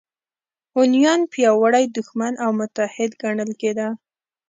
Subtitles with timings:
[0.73, 3.87] هونیان پیاوړی دښمن او متحد ګڼل کېده